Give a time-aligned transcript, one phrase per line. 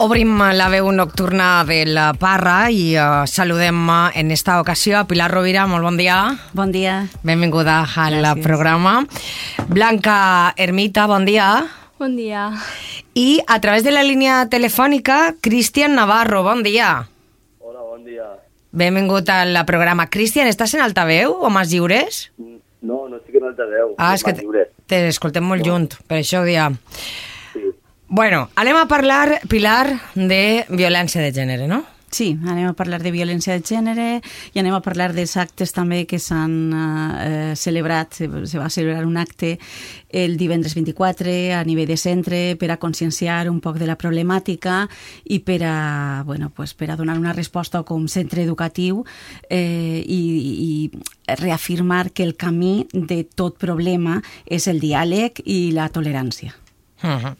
[0.00, 5.04] Obrim la veu nocturna de la Parra i uh, saludem uh, en esta ocasió a
[5.04, 5.66] Pilar Rovira.
[5.68, 6.16] Molt bon dia.
[6.56, 7.02] Bon dia.
[7.20, 8.42] Benvinguda al Gràcies.
[8.42, 9.04] programa.
[9.68, 11.52] Blanca Ermita, bon dia.
[12.00, 12.48] Bon dia.
[13.20, 17.06] I a través de la línia telefònica, Cristian Navarro, bon dia.
[17.60, 18.24] Hola, bon dia.
[18.72, 20.06] Benvingut al programa.
[20.08, 22.22] Cristian, estàs en altaveu o més lliures?
[22.80, 23.92] No, no estic en altaveu.
[24.00, 24.32] Ah, és que
[24.88, 26.70] t'escoltem molt junt, per això dia.
[27.52, 27.66] Sí.
[28.08, 29.84] Bueno, anem a parlar, Pilar,
[30.14, 31.82] de violència de gènere, no?
[32.10, 34.06] Sí, anem a parlar de violència de gènere
[34.50, 38.16] i anem a parlar dels actes també que s'han eh, celebrat.
[38.18, 39.52] Se, va celebrar un acte
[40.10, 44.88] el divendres 24 a nivell de centre per a conscienciar un poc de la problemàtica
[45.30, 49.04] i per a, bueno, pues per a donar una resposta com centre educatiu
[49.48, 50.22] eh, i,
[50.66, 56.56] i reafirmar que el camí de tot problema és el diàleg i la tolerància.
[57.02, 57.36] Uh -huh.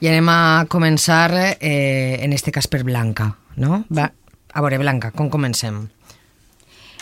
[0.00, 3.84] I anem a començar, eh, en este cas per Blanca, no?
[3.88, 4.12] Va,
[4.52, 5.88] a veure, Blanca, com comencem?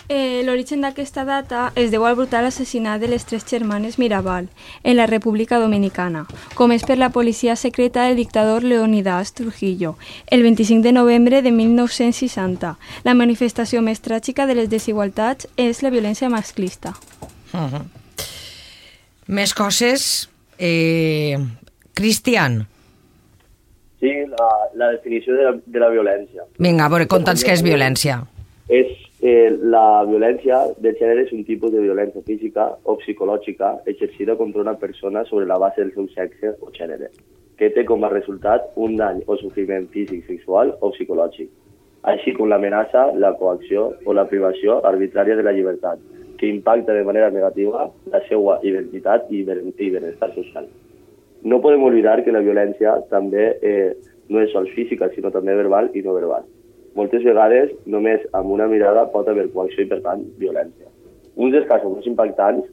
[0.08, 4.50] Eh, L'origen d'aquesta data es deu al brutal assassinat de les tres germanes Mirabal
[4.82, 10.82] en la República Dominicana, comès per la policia secreta del dictador Leonidas Trujillo, el 25
[10.82, 12.76] de novembre de 1960.
[13.02, 16.92] La manifestació més tràgica de les desigualtats és la violència masclista.
[17.52, 17.84] Uh -huh.
[19.26, 20.28] Més coses...
[20.58, 21.38] Eh,
[21.94, 22.66] Cristian,
[24.00, 26.42] Sí, la, la definició de la, de la violència.
[26.58, 28.18] vinga, a veure, conta'ns què és violència.
[28.68, 28.90] És,
[29.22, 34.60] eh, la violència de gènere és un tipus de violència física o psicològica exercida contra
[34.60, 37.08] una persona sobre la base del seu sexe o gènere,
[37.56, 41.48] que té com a resultat un dany o sofriment físic, sexual o psicològic,
[42.02, 45.98] així com l'amenaça, la coacció o la privació arbitrària de la llibertat,
[46.36, 50.66] que impacta de manera negativa la seva identitat i ben- i benestar social.
[51.44, 53.92] No podem oblidar que la violència també eh,
[54.32, 56.46] no és sols física, sinó també verbal i no verbal.
[56.96, 60.88] Moltes vegades, només amb una mirada pot haver coacció i, per tant, violència.
[61.34, 62.68] Un dels casos més impactants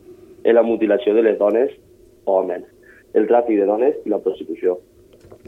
[0.46, 1.74] és la mutilació de les dones
[2.26, 2.64] o homes,
[3.18, 4.78] el tràfic de dones i la prostitució.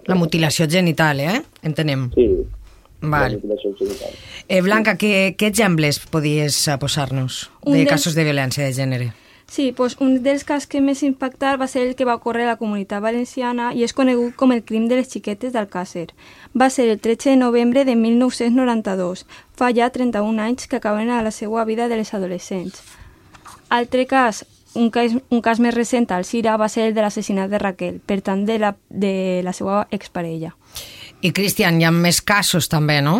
[0.09, 1.39] La mutilació genital, eh?
[1.63, 2.09] Entenem.
[2.17, 2.27] Sí,
[2.99, 3.37] Val.
[3.37, 4.17] la mutilació genital.
[4.47, 9.11] Eh, Blanca, què, què exemples podies eh, posar-nos de casos de violència de gènere?
[9.53, 12.55] Sí, doncs un dels casos que més impactar va ser el que va ocórrer a
[12.55, 16.07] la comunitat valenciana i és conegut com el crim de les xiquetes d'Alcàsser.
[16.57, 21.21] Va ser el 13 de novembre de 1992, fa ja 31 anys que acaben a
[21.21, 22.81] la seva vida de les adolescents.
[23.69, 24.41] Altre cas,
[24.73, 28.01] un cas, un cas més recent al Cira va ser el de l'assassinat de Raquel,
[28.01, 29.13] per tant de la, de
[29.45, 30.55] la seva exparella.
[31.21, 33.19] I, Cristian, hi ha més casos també, no?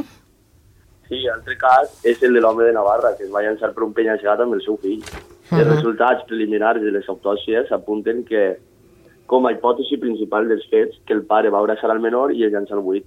[1.12, 3.94] Sí, altre cas és el de l'home de Navarra, que es va llançar per un
[3.94, 5.06] penya-segat amb el seu fill.
[5.52, 8.44] Els resultats preliminars de les autòpsies apunten que,
[9.28, 12.54] com a hipòtesi principal dels fets, que el pare va abraçar al menor i el
[12.56, 13.06] llançar al buit.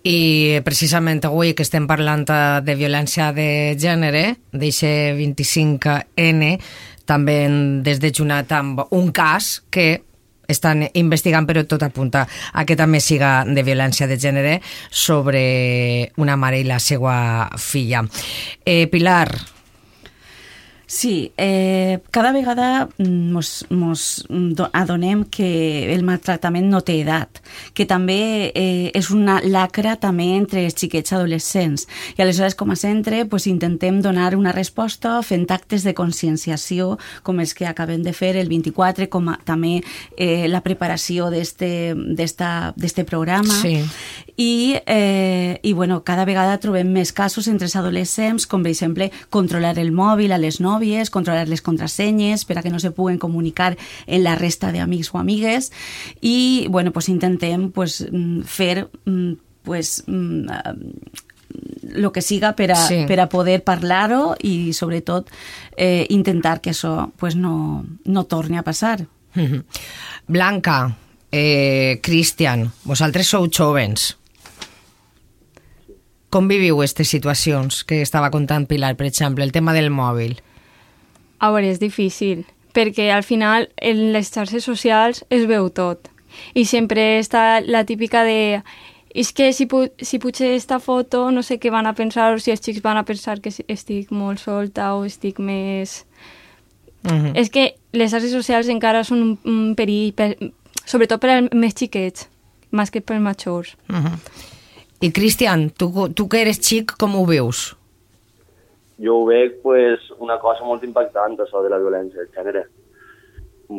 [0.00, 6.54] I precisament avui que estem parlant eh, de violència de gènere, d'eixe 25N,
[7.04, 10.00] també hem desdejunat amb un cas que
[10.50, 14.58] estan investigant, però tot apunta a que també siga de violència de gènere
[14.90, 18.02] sobre una mare i la seva filla.
[18.64, 19.28] Eh, Pilar,
[20.92, 27.38] Sí, eh, cada vegada mm, mos, mos do- adonem que el maltractament no té edat,
[27.78, 31.86] que també eh, és una lacra també entre els xiquets adolescents.
[32.18, 37.38] I aleshores, com a centre, pues, intentem donar una resposta fent actes de conscienciació, com
[37.38, 39.76] els que acabem de fer el 24, com a, també
[40.18, 43.54] eh, la preparació d'este programa.
[43.62, 43.76] Sí.
[44.36, 49.10] I, eh, i bueno, cada vegada trobem més casos entre els adolescents, com per exemple
[49.30, 53.18] controlar el mòbil a les nòvies, controlar les contrasenyes per a que no se puguen
[53.18, 53.76] comunicar
[54.06, 55.72] en la resta d'amics o amigues
[56.20, 59.32] i bueno, pues intentem pues, mm, fer mm,
[59.62, 60.74] pues, mm, eh,
[61.94, 63.04] lo que siga per a, Sí.
[63.08, 65.28] per a poder parlar-ho i sobretot
[65.76, 69.06] eh, intentar que això pues, no, no torni a passar.
[70.28, 70.96] Blanca,
[71.32, 74.16] eh, Cristian, vosaltres sou jovens.
[76.30, 80.36] Com viviu aquestes situacions que estava contant Pilar, per exemple, el tema del mòbil?
[81.42, 86.06] A veure, és difícil, perquè al final en les xarxes socials es veu tot.
[86.54, 88.62] I sempre està la típica de
[89.10, 92.38] és que si, pu si puig esta foto no sé què van a pensar o
[92.38, 96.04] si els xics van a pensar que estic molt solta o estic més...
[97.02, 97.32] Uh -huh.
[97.34, 100.36] És que les xarxes socials encara són un, un perill, per,
[100.84, 102.28] sobretot per als més xiquets,
[102.70, 103.76] más que pels majors.
[103.88, 104.18] Uh -huh.
[105.00, 107.70] I Cristian, tu, tu que eres xic, com ho veus?
[109.00, 112.66] Jo ho veig pues, una cosa molt impactant, això de la violència de gènere,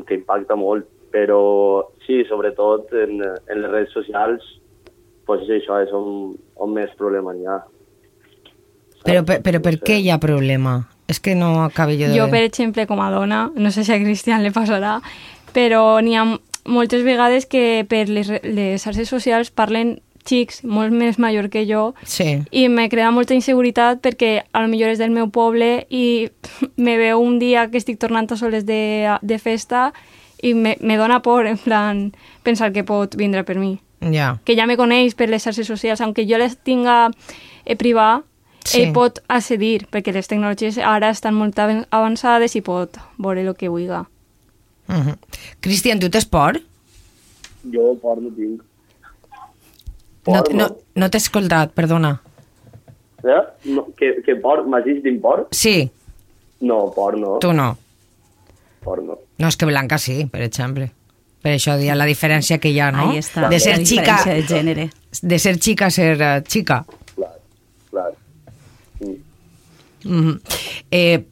[0.07, 1.41] que impacta molt, però
[2.07, 4.47] sí, sobretot en, en les redes socials,
[5.29, 7.59] pues això, és on, on més problema n'hi ha.
[9.05, 10.79] Però, per, però per què hi ha problema?
[11.11, 12.17] És que no acabo jo de...
[12.17, 14.99] Jo, per exemple, com a dona, no sé si a Cristian li passarà,
[15.53, 16.25] però n'hi ha
[16.65, 21.93] moltes vegades que per les, les xarxes socials parlen xics molt més major que jo
[22.03, 22.39] Sí.
[22.51, 26.29] i me crea molta inseguretat perquè a lo millor és del meu poble i
[26.77, 29.93] me veu un dia que estic tornant a soles de, de festa
[30.41, 32.11] i me, me dona por, en plan,
[32.43, 33.79] pensar que pot vindre per mi.
[34.01, 34.39] Ja.
[34.43, 37.11] Que ja me coneix per les xarxes socials, aunque jo les tinga
[37.65, 38.23] eh, privar,
[38.63, 38.81] Sí.
[38.83, 43.55] ell pot accedir, perquè les tecnologies ara estan molt avan- avançades i pot veure el
[43.55, 43.89] que vulgui.
[43.89, 44.05] Uh
[44.87, 45.15] -huh.
[45.61, 46.59] Cristian, tu tens por?
[47.73, 48.61] Jo por no tinc.
[50.27, 52.21] No, no, no t'he escoltat, perdona.
[53.23, 53.41] Eh?
[53.73, 55.47] No, que, que por, m'has dit por?
[55.51, 55.89] Sí,
[56.61, 57.39] No, por no.
[57.39, 57.75] tu no.
[58.83, 59.17] Por no.
[59.37, 60.91] No, és que Blanca sí, per exemple.
[61.41, 63.07] Per això dia la diferència que hi ha, no?
[63.09, 64.89] Ahí està, De ser la xica, diferència de gènere.
[65.21, 66.83] de ser xica a ser uh, xica.
[67.15, 67.33] Clar,
[67.89, 68.11] clar.
[68.99, 69.17] Sí.
[70.05, 70.39] Mm -hmm.
[70.91, 71.25] eh,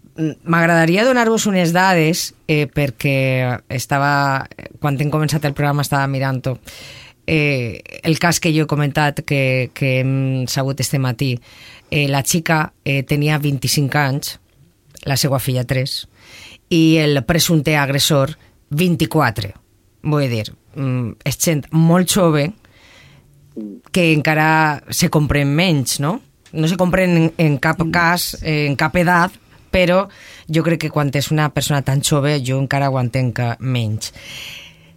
[0.43, 4.45] M'agradaria donar-vos unes dades eh, perquè estava,
[4.81, 6.57] quan hem començat el programa estava mirant-ho
[7.29, 11.35] eh, el cas que jo he comentat que, que hem sabut este matí
[11.91, 14.39] eh, la xica eh, tenia 25 anys
[15.05, 15.97] la seva filla 3
[16.73, 18.33] i el presumpte agressor
[18.69, 19.53] 24
[20.01, 22.47] vull dir, mm, és gent molt jove
[23.91, 26.19] que encara se compren menys, no?
[26.51, 29.35] No se compren en, en cap cas, en cap edat,
[29.69, 30.07] però
[30.49, 34.13] jo crec que quan és una persona tan jove jo encara ho entenc menys.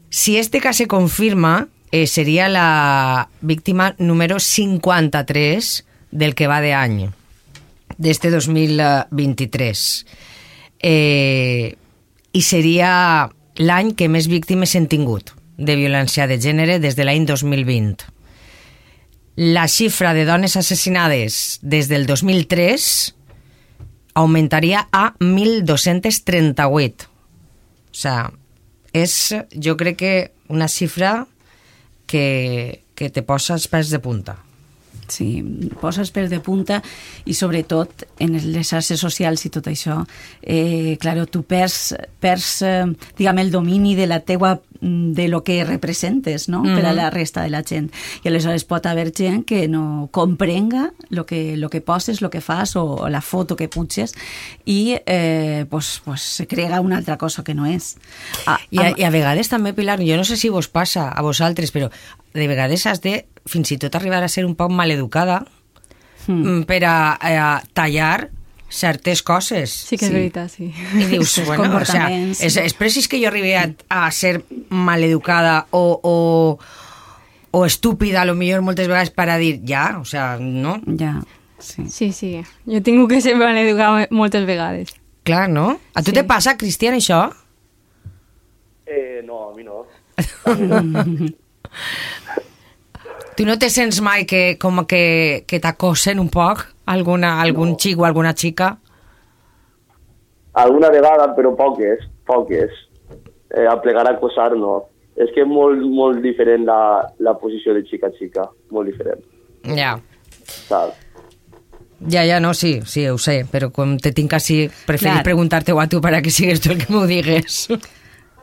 [0.08, 6.72] Si este cas se confirma, eh, seria la víctima número 53 del que va de
[6.72, 7.10] any,
[7.98, 10.06] d'este 2023.
[10.82, 11.76] Eh,
[12.32, 13.28] I seria
[13.60, 18.08] l'any que més víctimes hem tingut de violència de gènere des de l'any 2020.
[19.36, 23.14] La xifra de dones assassinades des del 2003
[24.14, 27.04] augmentaria a 1.238.
[27.92, 28.32] O sea,
[28.96, 30.14] és, jo crec que
[30.48, 31.26] una xifra
[32.12, 34.36] que, que te posa els pèls de punta.
[35.12, 35.42] Sí,
[35.80, 36.80] poses pèls de punta
[37.28, 40.00] i sobretot en les xarxes socials i tot això,
[40.40, 42.84] eh, claro, tu perds, perds eh,
[43.18, 46.60] diguem, el domini de la teua de lo que representes, no?
[46.60, 46.74] Mm -hmm.
[46.74, 47.92] per a la resta de la gent.
[48.24, 52.40] I aleshores pot haver gent que no comprenga lo que, lo que poses, lo que
[52.40, 54.12] fas o, o la foto que puges
[54.64, 57.96] i eh, pues, pues se crea una altra cosa que no és.
[58.46, 61.22] A, I, a, I a vegades també, Pilar, jo no sé si vos passa a
[61.22, 61.90] vosaltres, però
[62.34, 65.44] de vegades has de fins i tot arribar a ser un poc maleducada
[66.26, 66.62] mm.
[66.68, 68.30] per a, a tallar
[68.72, 69.68] certes coses.
[69.70, 70.16] Sí que és Sí.
[70.16, 70.70] veritat, sí.
[70.96, 74.44] I dius, Els bueno, o sea, és, és precís que jo arribi a, a ser
[74.70, 76.58] maleducada o, o,
[77.50, 80.78] o estúpida, a lo millor moltes vegades per a dir, ja, o sea, no?
[80.98, 81.18] Ja,
[81.58, 81.84] sí.
[81.90, 82.32] Sí, sí.
[82.64, 84.94] Jo tingut que ser maleducada moltes vegades.
[85.22, 85.78] Clar, no?
[85.94, 86.16] A tu Sí.
[86.16, 87.28] te passa, Cristian, això?
[88.86, 89.84] Eh, no, a mi no.
[93.36, 97.78] Tu no te sents mai que, com que, que t'acosen un poc alguna, algun No.
[97.80, 98.76] xic o alguna xica?
[100.54, 102.70] Alguna vegada, però poques, poques.
[103.54, 104.82] Eh, a plegar a acosar, no.
[105.16, 109.20] És que és molt, molt diferent la, la posició de xica a xica, molt diferent,
[109.76, 109.98] Ja.
[110.68, 110.96] saps?
[112.08, 115.86] Ja, ja, no, sí, sí, ho sé, però com te tinc així, preferir preguntar-te-ho a
[115.86, 117.68] tu para que sigues tu el que m'ho digues.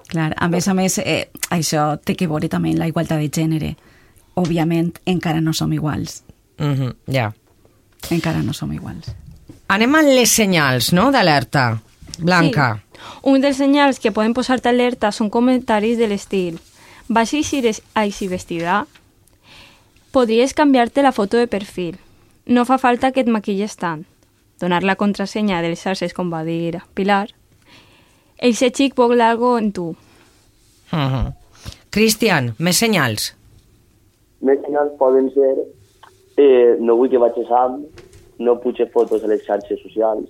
[0.09, 3.75] Clar, a més a més, eh, això té que veure també la igualtat de gènere.
[4.35, 6.23] Òbviament, encara no som iguals.
[6.57, 7.33] Mm -hmm, ja.
[8.09, 9.13] Encara no som iguals.
[9.67, 11.81] Anem a les senyals, no?, d'alerta.
[12.19, 12.81] Blanca.
[12.81, 12.99] Sí.
[13.23, 16.59] Un dels senyals que poden posar-te alerta són comentaris de l'estil
[17.09, 17.59] vas així,
[17.95, 18.85] així vestida?
[20.13, 21.97] Podries canviar-te la foto de perfil.
[22.45, 24.05] No fa falta que et maquilles tant.
[24.61, 27.29] Donar la contrasenya de les xarxes, com va dir Pilar.
[28.39, 29.89] Eixe xic vol algo en tu.
[30.91, 31.33] Uh -huh.
[31.89, 33.33] Cristian, més senyals.
[34.41, 35.55] Més senyals poden ser
[36.37, 37.83] eh, no vull que vaig a Sam,
[38.39, 40.29] no puig fotos a les xarxes socials,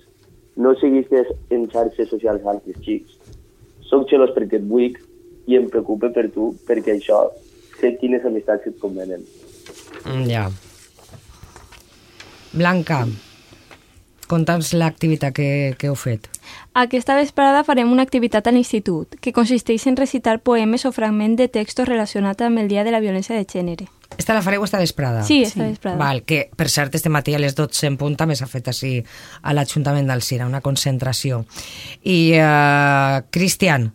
[0.56, 3.12] no seguistes en xarxes socials altres xics.
[3.82, 4.96] Soc xelós perquè et vull
[5.46, 7.30] i em preocupe per tu perquè això
[7.80, 9.24] sé quines amistats et convenen.
[10.04, 10.50] Mm, Ja.
[12.52, 13.06] Blanca.
[14.30, 16.28] conta'ns l'activitat que, que heu fet.
[16.74, 21.48] Aquesta vesprada farem una activitat a l'institut, que consisteix en recitar poemes o fragments de
[21.48, 23.88] textos relacionats amb el Dia de la Violència de Gènere.
[24.18, 25.22] Esta la fareu esta vesprada?
[25.22, 25.96] Sí, esta vesprada.
[25.98, 28.98] Val, que per cert este matí a les 12 en punt també s'ha fet així
[29.42, 31.44] a l'Ajuntament d'Alcira, una concentració.
[32.02, 33.92] I, uh, Cristian,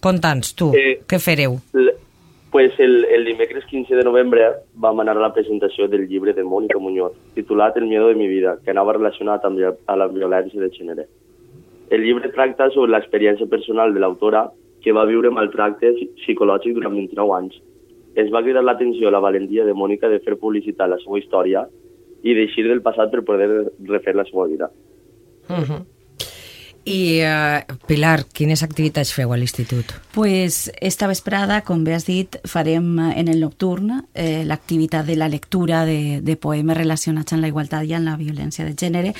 [0.00, 1.60] conta'ns tu, Eh, què fareu?
[2.50, 6.44] Pues el, el dimecres 15 de novembre vam anar a la presentació del llibre de
[6.44, 10.60] Mònica Muñoz, titulat El miedo de mi vida, que anava relacionat amb a la violència
[10.60, 11.06] de gènere.
[11.90, 14.46] El llibre tracta sobre l'experiència personal de l'autora
[14.82, 17.58] que va viure maltracte psi- psicològic durant 29 anys.
[18.14, 21.66] Es va cridar l'atenció a la valentia de Mònica de fer publicitat la seva història
[22.22, 24.70] i d'eixir del passat per poder refer la seva vida.
[25.50, 25.82] Uh -huh.
[26.86, 29.90] I, uh, Pilar, quines activitats feu a l'institut?
[30.14, 35.16] Pues esta vesprada, com bé has dit, farem eh, en el nocturn eh, l'activitat de
[35.18, 39.16] la lectura de, de poemes relacionats amb la igualtat i amb la violència de gènere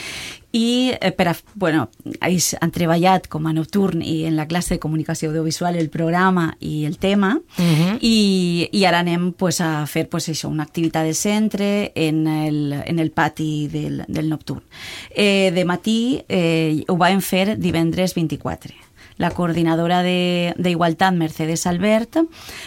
[0.56, 1.88] i eh, per a, bueno,
[2.24, 6.48] ells han treballat com a nocturn i en la classe de comunicació audiovisual el programa
[6.60, 7.98] i el tema Mhm.
[8.00, 12.72] i, i ara anem pues, a fer pues, això, una activitat de centre en el,
[12.84, 14.62] en el pati del, del nocturn.
[15.10, 18.85] Eh, de matí eh, ho vam fer divendres 24
[19.18, 22.18] la coordinadora de- d'Igualtat, Mercedes Albert,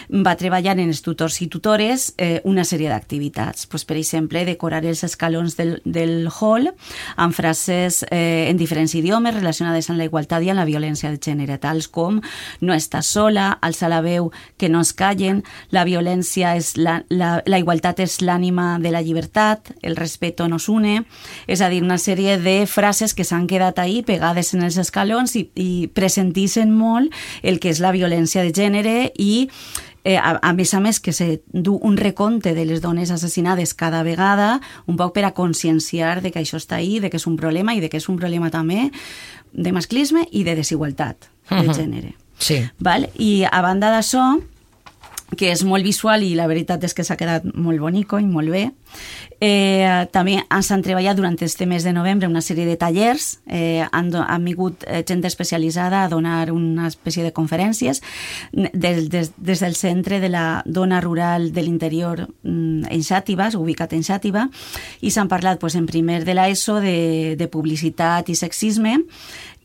[0.09, 3.67] va treballar en els tutors i tutores eh, una sèrie d'activitats.
[3.67, 6.71] Pues, per exemple, decorar els escalons del, del hall
[7.15, 11.19] amb frases eh, en diferents idiomes relacionades amb la igualtat i amb la violència de
[11.21, 12.19] gènere, tals com
[12.61, 17.41] no estàs sola, alça la veu, que no es callen, la violència és la, la,
[17.45, 21.03] la igualtat és l'ànima de la llibertat, el respeto nos une,
[21.47, 25.35] és a dir, una sèrie de frases que s'han quedat ahí pegades en els escalons
[25.35, 25.87] i, i
[26.39, 27.11] presentisen molt
[27.43, 29.49] el que és la violència de gènere i
[30.03, 33.73] eh, a, a més a més que se du un recompte de les dones assassinades
[33.73, 37.27] cada vegada, un poc per a conscienciar de que això està ahí, de que és
[37.27, 38.89] un problema i de que és un problema també
[39.51, 41.73] de masclisme i de desigualtat de Mhm.
[41.73, 42.13] gènere.
[42.37, 42.61] Sí.
[42.79, 43.09] Val?
[43.17, 44.39] I a banda d'això,
[45.37, 48.49] que és molt visual i la veritat és que s'ha quedat molt bonico i molt
[48.53, 48.69] bé.
[49.39, 53.85] Eh, també ens han treballat durant este mes de novembre una sèrie de tallers, eh,
[53.91, 58.01] han, han vingut eh, gent especialitzada a donar una espècie de conferències
[58.51, 63.93] des, des, des del centre de la dona rural de l'interior mm, en Xàtiva, ubicat
[63.93, 64.47] en Xàtiva,
[65.01, 68.97] i s'han parlat pues, en primer de l'ESO de, de publicitat i sexisme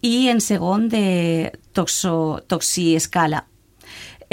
[0.04, 3.46] i en segon de toxo, toxiescala,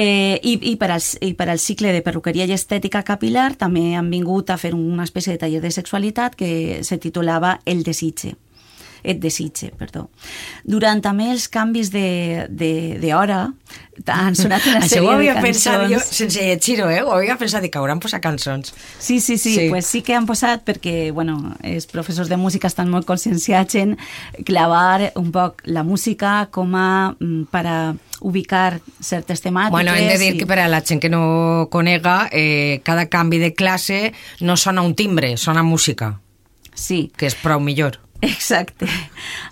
[0.03, 3.91] Eh, i, i, per al, I per al cicle de perruqueria i estètica capilar també
[3.93, 8.31] han vingut a fer una espècie de taller de sexualitat que se titulava El desitge
[9.03, 10.09] et desitge, perdó.
[10.63, 13.47] Durant també els canvis de, de, de hora
[14.07, 15.63] han sonat una sèrie ho havia de cançons.
[15.65, 17.01] pensat jo, sense llegir-ho, eh?
[17.03, 18.73] Ho havia pensat, dic, hauran posat cançons.
[18.99, 19.55] Sí, sí, sí, Sí.
[19.55, 23.75] sí, pues sí que han posat perquè, bueno, els professors de música estan molt conscienciats
[23.75, 23.97] en
[24.45, 27.77] clavar un poc la música com a mm, per a
[28.21, 29.71] ubicar certes temàtiques.
[29.73, 33.07] Bueno, hem de dir i- que per a la gent que no conega, eh, cada
[33.09, 36.19] canvi de classe no sona un timbre, sona música,
[36.73, 37.99] Sí, que és prou millor.
[38.21, 38.85] Exacte.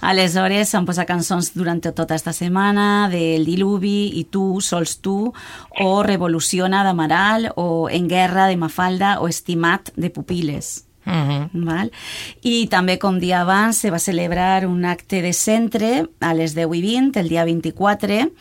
[0.05, 5.15] Aleshores s'han posat cançons durant tota esta setmana del Diluvi i Tu, Sols Tu,
[5.81, 10.89] o Revoluciona d'Amaral, o En Guerra de Mafalda, o Estimat de Pupiles.
[11.05, 11.49] Uh -huh.
[11.65, 11.91] Val?
[12.41, 16.75] I també, com dia abans, se va celebrar un acte de centre a les 10
[16.75, 18.31] i 20, el dia 24,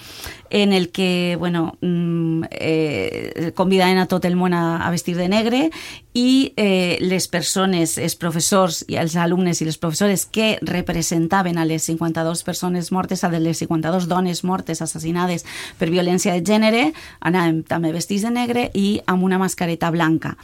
[0.50, 5.28] en el que bueno, mm, eh, convidaven a tot el món a, a vestir de
[5.28, 5.70] negre
[6.18, 11.66] i eh, les persones, els professors i els alumnes i les professores que representaven a
[11.68, 15.44] les 52 persones mortes, a les 52 dones mortes assassinades
[15.78, 16.82] per violència de gènere,
[17.20, 20.34] anaven també vestits de negre i amb una mascareta blanca.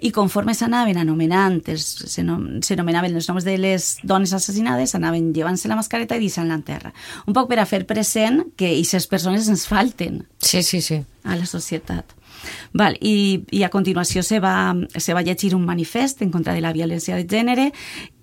[0.00, 6.18] I conforme s'anaven anomenant, s'anomenaven els noms de les dones assassinades, anaven llevant-se la mascareta
[6.18, 6.94] i deixant-la en terra.
[7.26, 11.02] Un poc per a fer present que aquestes persones ens falten Sí, sí, sí.
[11.24, 12.04] a la societat.
[12.72, 16.62] Val, i, I a continuació se va, se va llegir un manifest en contra de
[16.64, 17.66] la violència de gènere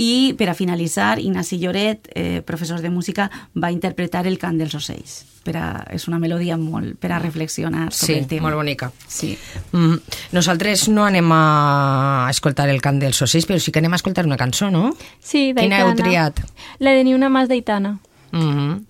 [0.01, 4.73] i per a finalitzar Ignasi Lloret, eh, professor de música, va interpretar el cant dels
[4.73, 5.19] ocells.
[5.45, 8.47] Per a, és una melodia molt per a reflexionar sobre Sí, el tema.
[8.49, 8.91] molt bonica.
[9.07, 9.37] Sí.
[9.71, 9.99] Mm,
[10.33, 14.25] nosaltres no anem a escoltar el cant dels ocells, però sí que anem a escoltar
[14.25, 14.95] una cançó, no?
[15.21, 16.41] Sí, Quina heu triat?
[16.79, 17.99] La de Ni una más d'Aitana.
[18.31, 18.83] Mm -hmm.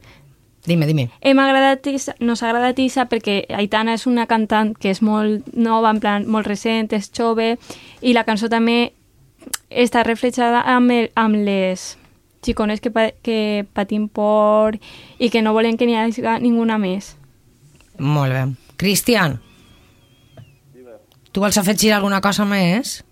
[0.68, 1.10] Dime, dime.
[1.22, 5.48] Hem agradat, Isa- nos ha agradat Isa perquè Aitana és una cantant que és molt
[5.56, 7.54] nova, en plan molt recent, és jove,
[8.04, 8.92] i la cançó també
[9.72, 11.96] està reflexada amb, el, amb les
[12.44, 14.76] xicones que, pa, que patim por
[15.20, 17.14] i que no volen que n'hi hagi ninguna més.
[17.98, 18.44] Molt bé.
[18.78, 19.40] Cristian,
[21.32, 23.06] tu vols afegir alguna cosa més?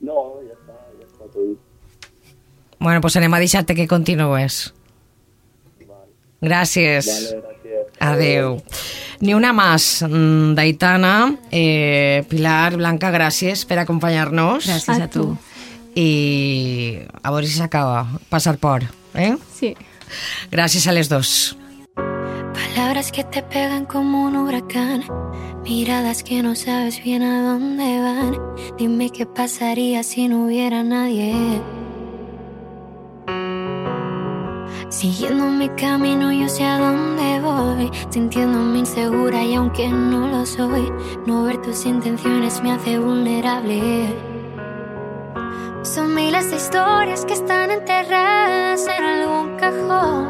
[0.00, 1.56] No, ja està, ja està tot.
[2.78, 4.74] Bueno, pues anem a deixar-te que continues.
[6.40, 7.06] Gràcies.
[7.06, 7.96] Vale, gràcies.
[8.00, 8.62] Adeu.
[9.20, 11.36] Ni una más, mm, d'Aitana.
[11.50, 14.66] Eh, Pilar, Blanca, gràcies per acompanyar-nos.
[14.66, 15.20] Gràcies a, A tu.
[15.20, 15.38] tu.
[15.94, 18.82] I a veure si s'acaba passar por.
[19.14, 19.36] Eh?
[19.58, 19.74] Sí.
[20.50, 21.56] Gràcies a les dos.
[21.94, 25.04] Palabras que te pegan como un huracán,
[25.64, 28.36] miradas que no sabes bien a dónde van.
[28.78, 31.34] Dime qué pasaría si no hubiera nadie.
[34.90, 40.92] Siguiendo mi camino, yo sé a dónde voy, sintiéndome insegura y aunque no lo soy,
[41.26, 44.12] no ver tus intenciones me hace vulnerable.
[45.82, 50.28] Son miles de historias que están enterradas en algún cajón.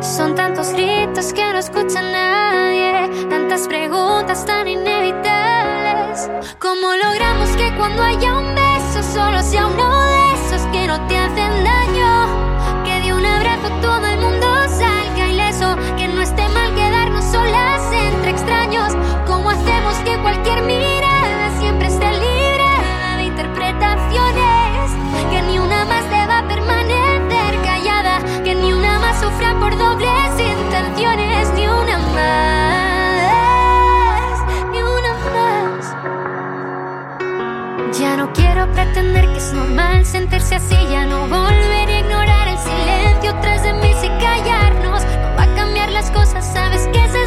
[0.00, 6.30] Son tantos gritos que no escucha nadie, tantas preguntas tan inevitables.
[6.58, 10.11] ¿Cómo logramos que cuando haya un beso solo sea uno
[39.62, 45.02] normal sentirse así, ya no volveré a ignorar el silencio tras de mí si callarnos.
[45.04, 47.21] No va a cambiar las cosas, sabes que esa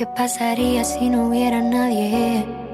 [0.00, 2.69] ¿Qué pasaría si no hubiera nadie?